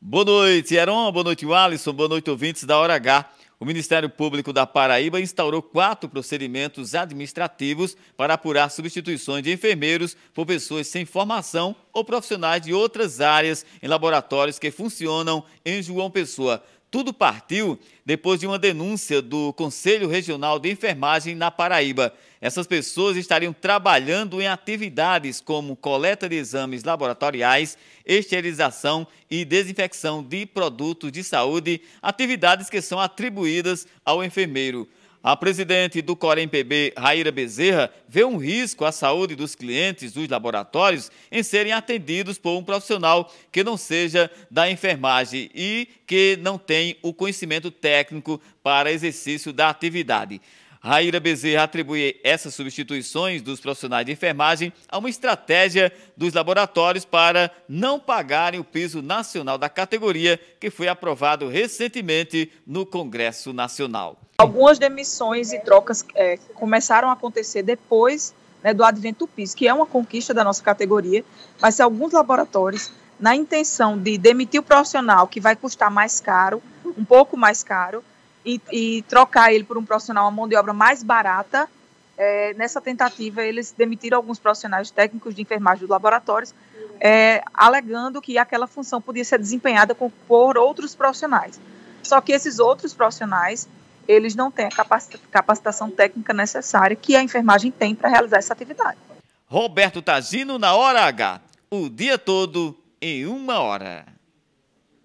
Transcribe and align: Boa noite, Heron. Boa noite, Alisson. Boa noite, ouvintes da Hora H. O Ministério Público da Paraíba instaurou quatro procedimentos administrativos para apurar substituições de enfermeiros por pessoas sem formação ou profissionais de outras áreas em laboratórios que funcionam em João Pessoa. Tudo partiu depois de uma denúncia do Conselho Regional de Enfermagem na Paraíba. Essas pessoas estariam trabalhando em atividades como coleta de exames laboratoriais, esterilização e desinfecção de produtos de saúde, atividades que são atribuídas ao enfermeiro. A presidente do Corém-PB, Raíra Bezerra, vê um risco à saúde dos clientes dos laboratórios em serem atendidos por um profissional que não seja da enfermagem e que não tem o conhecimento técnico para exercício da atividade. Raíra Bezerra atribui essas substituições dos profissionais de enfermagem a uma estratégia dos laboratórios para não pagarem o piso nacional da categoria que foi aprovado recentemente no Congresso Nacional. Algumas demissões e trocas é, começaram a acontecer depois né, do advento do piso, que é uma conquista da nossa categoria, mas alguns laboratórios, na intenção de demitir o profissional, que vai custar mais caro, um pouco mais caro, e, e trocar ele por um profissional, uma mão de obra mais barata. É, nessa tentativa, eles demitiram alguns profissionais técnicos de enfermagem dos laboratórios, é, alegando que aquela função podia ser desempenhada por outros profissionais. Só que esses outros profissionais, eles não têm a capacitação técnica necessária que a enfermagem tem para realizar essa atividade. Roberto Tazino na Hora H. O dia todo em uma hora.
Boa 0.00 0.24
noite, 0.24 0.76
Heron. 0.76 1.10
Boa 1.10 1.24
noite, 1.24 1.44
Alisson. 1.52 1.92
Boa 1.92 2.08
noite, 2.08 2.30
ouvintes 2.30 2.62
da 2.62 2.78
Hora 2.78 2.94
H. 2.94 3.28
O 3.58 3.64
Ministério 3.64 4.08
Público 4.08 4.52
da 4.52 4.64
Paraíba 4.64 5.20
instaurou 5.20 5.60
quatro 5.60 6.08
procedimentos 6.08 6.94
administrativos 6.94 7.96
para 8.16 8.34
apurar 8.34 8.70
substituições 8.70 9.42
de 9.42 9.52
enfermeiros 9.52 10.16
por 10.32 10.46
pessoas 10.46 10.86
sem 10.86 11.04
formação 11.04 11.74
ou 11.92 12.04
profissionais 12.04 12.62
de 12.62 12.72
outras 12.72 13.20
áreas 13.20 13.66
em 13.82 13.88
laboratórios 13.88 14.56
que 14.56 14.70
funcionam 14.70 15.42
em 15.66 15.82
João 15.82 16.08
Pessoa. 16.08 16.62
Tudo 16.90 17.12
partiu 17.12 17.78
depois 18.04 18.40
de 18.40 18.46
uma 18.46 18.58
denúncia 18.58 19.20
do 19.20 19.52
Conselho 19.52 20.08
Regional 20.08 20.58
de 20.58 20.70
Enfermagem 20.70 21.34
na 21.34 21.50
Paraíba. 21.50 22.14
Essas 22.40 22.66
pessoas 22.66 23.14
estariam 23.16 23.52
trabalhando 23.52 24.40
em 24.40 24.46
atividades 24.46 25.38
como 25.38 25.76
coleta 25.76 26.26
de 26.26 26.36
exames 26.36 26.84
laboratoriais, 26.84 27.76
esterilização 28.06 29.06
e 29.30 29.44
desinfecção 29.44 30.22
de 30.22 30.46
produtos 30.46 31.12
de 31.12 31.22
saúde, 31.22 31.82
atividades 32.00 32.70
que 32.70 32.80
são 32.80 32.98
atribuídas 32.98 33.86
ao 34.02 34.24
enfermeiro. 34.24 34.88
A 35.22 35.36
presidente 35.36 36.00
do 36.00 36.14
Corém-PB, 36.14 36.94
Raíra 36.96 37.32
Bezerra, 37.32 37.92
vê 38.08 38.24
um 38.24 38.36
risco 38.36 38.84
à 38.84 38.92
saúde 38.92 39.34
dos 39.34 39.56
clientes 39.56 40.12
dos 40.12 40.28
laboratórios 40.28 41.10
em 41.30 41.42
serem 41.42 41.72
atendidos 41.72 42.38
por 42.38 42.56
um 42.56 42.62
profissional 42.62 43.32
que 43.50 43.64
não 43.64 43.76
seja 43.76 44.30
da 44.48 44.70
enfermagem 44.70 45.50
e 45.52 45.88
que 46.06 46.38
não 46.40 46.56
tem 46.56 46.96
o 47.02 47.12
conhecimento 47.12 47.68
técnico 47.68 48.40
para 48.62 48.92
exercício 48.92 49.52
da 49.52 49.68
atividade. 49.68 50.40
Raíra 50.80 51.18
Bezerra 51.18 51.64
atribui 51.64 52.20
essas 52.22 52.54
substituições 52.54 53.42
dos 53.42 53.60
profissionais 53.60 54.06
de 54.06 54.12
enfermagem 54.12 54.72
a 54.88 54.98
uma 54.98 55.10
estratégia 55.10 55.92
dos 56.16 56.32
laboratórios 56.32 57.04
para 57.04 57.50
não 57.68 57.98
pagarem 57.98 58.60
o 58.60 58.64
piso 58.64 59.02
nacional 59.02 59.58
da 59.58 59.68
categoria 59.68 60.38
que 60.60 60.70
foi 60.70 60.88
aprovado 60.88 61.48
recentemente 61.48 62.52
no 62.66 62.86
Congresso 62.86 63.52
Nacional. 63.52 64.18
Algumas 64.38 64.78
demissões 64.78 65.52
e 65.52 65.58
trocas 65.58 66.04
é, 66.14 66.36
começaram 66.54 67.10
a 67.10 67.12
acontecer 67.12 67.62
depois 67.62 68.32
né, 68.62 68.72
do 68.72 68.84
advento 68.84 69.26
do 69.26 69.28
piso, 69.28 69.56
que 69.56 69.66
é 69.66 69.74
uma 69.74 69.86
conquista 69.86 70.32
da 70.32 70.44
nossa 70.44 70.62
categoria, 70.62 71.24
mas 71.60 71.80
alguns 71.80 72.12
laboratórios, 72.12 72.92
na 73.18 73.34
intenção 73.34 73.98
de 73.98 74.16
demitir 74.16 74.60
o 74.60 74.62
profissional, 74.62 75.26
que 75.26 75.40
vai 75.40 75.56
custar 75.56 75.90
mais 75.90 76.20
caro, 76.20 76.62
um 76.84 77.04
pouco 77.04 77.36
mais 77.36 77.64
caro, 77.64 78.04
e, 78.44 78.60
e 78.72 79.02
trocar 79.02 79.52
ele 79.52 79.64
por 79.64 79.76
um 79.76 79.84
profissional, 79.84 80.24
uma 80.24 80.30
mão 80.30 80.48
de 80.48 80.56
obra 80.56 80.72
mais 80.72 81.02
barata. 81.02 81.68
É, 82.16 82.52
nessa 82.54 82.80
tentativa, 82.80 83.42
eles 83.42 83.72
demitiram 83.76 84.16
alguns 84.16 84.38
profissionais 84.38 84.90
técnicos 84.90 85.34
de 85.34 85.42
enfermagem 85.42 85.80
dos 85.80 85.88
laboratórios, 85.88 86.52
é, 87.00 87.42
alegando 87.54 88.20
que 88.20 88.38
aquela 88.38 88.66
função 88.66 89.00
podia 89.00 89.24
ser 89.24 89.38
desempenhada 89.38 89.94
por 89.94 90.58
outros 90.58 90.94
profissionais. 90.94 91.60
Só 92.02 92.20
que 92.20 92.32
esses 92.32 92.58
outros 92.58 92.92
profissionais, 92.92 93.68
eles 94.06 94.34
não 94.34 94.50
têm 94.50 94.66
a 94.66 94.70
capacitação 95.30 95.90
técnica 95.90 96.32
necessária 96.32 96.96
que 96.96 97.14
a 97.14 97.22
enfermagem 97.22 97.70
tem 97.70 97.94
para 97.94 98.08
realizar 98.08 98.38
essa 98.38 98.52
atividade. 98.52 98.98
Roberto 99.46 100.02
Tazino 100.02 100.58
na 100.58 100.74
Hora 100.74 101.02
H. 101.02 101.40
O 101.70 101.88
dia 101.88 102.18
todo 102.18 102.76
em 103.00 103.26
uma 103.26 103.60
hora. 103.60 104.17